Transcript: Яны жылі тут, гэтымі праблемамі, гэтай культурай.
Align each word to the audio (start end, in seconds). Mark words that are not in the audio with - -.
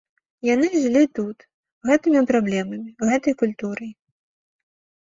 Яны 0.53 0.69
жылі 0.85 1.03
тут, 1.19 1.37
гэтымі 1.91 2.25
праблемамі, 2.33 2.83
гэтай 3.07 3.33
культурай. 3.45 3.91